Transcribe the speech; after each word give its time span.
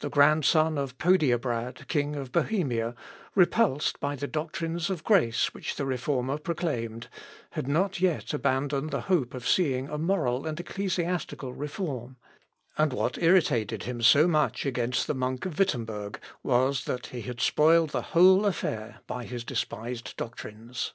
The 0.00 0.10
grandson 0.10 0.76
of 0.76 0.98
Podiebrad, 0.98 1.88
King 1.88 2.16
of 2.16 2.32
Bohemia, 2.32 2.94
repulsed 3.34 3.98
by 3.98 4.14
the 4.14 4.26
doctrines 4.26 4.90
of 4.90 5.02
grace 5.04 5.54
which 5.54 5.76
the 5.76 5.86
Reformer 5.86 6.36
proclaimed, 6.36 7.08
had 7.52 7.66
not 7.66 7.98
yet 7.98 8.34
abandoned 8.34 8.90
the 8.90 9.00
hope 9.08 9.32
of 9.32 9.48
seeing 9.48 9.88
a 9.88 9.96
moral 9.96 10.46
and 10.46 10.60
ecclesiastical 10.60 11.54
reform, 11.54 12.18
and 12.76 12.92
what 12.92 13.16
irritated 13.16 13.84
him 13.84 14.02
so 14.02 14.28
much 14.28 14.66
against 14.66 15.06
the 15.06 15.14
monk 15.14 15.46
of 15.46 15.58
Wittemberg, 15.58 16.20
was 16.42 16.84
that 16.84 17.06
he 17.06 17.22
had 17.22 17.40
spoiled 17.40 17.88
the 17.88 18.02
whole 18.12 18.44
affair 18.44 19.00
by 19.06 19.24
his 19.24 19.44
despised 19.44 20.14
doctrines. 20.18 20.92